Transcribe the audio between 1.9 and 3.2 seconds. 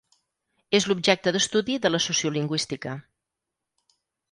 la sociolingüística.